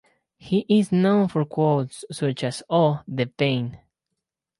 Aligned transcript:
He 0.39 0.65
is 0.67 0.91
known 0.91 1.27
for 1.27 1.45
quotes 1.45 2.03
such 2.11 2.43
as 2.43 2.63
Oh, 2.71 3.03
the 3.07 3.27
pain! 3.27 3.77